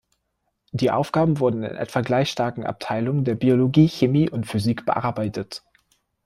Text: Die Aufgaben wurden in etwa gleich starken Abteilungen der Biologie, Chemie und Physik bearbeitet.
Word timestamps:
Die 0.71 0.89
Aufgaben 0.89 1.37
wurden 1.39 1.61
in 1.61 1.75
etwa 1.75 2.01
gleich 2.01 2.31
starken 2.31 2.65
Abteilungen 2.65 3.23
der 3.23 3.35
Biologie, 3.35 3.87
Chemie 3.87 4.27
und 4.31 4.47
Physik 4.47 4.83
bearbeitet. 4.87 5.63